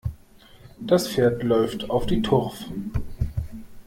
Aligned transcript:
Das 0.79 1.07
Pferd 1.07 1.43
läuft 1.43 1.91
auf 1.91 2.07
die 2.07 2.23
Turf. 2.23 2.65